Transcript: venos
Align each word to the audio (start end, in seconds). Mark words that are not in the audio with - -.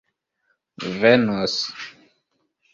venos 0.99 1.55